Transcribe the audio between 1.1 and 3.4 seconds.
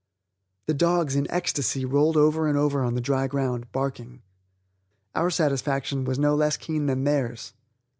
in ecstasy, rolled over and over on the dry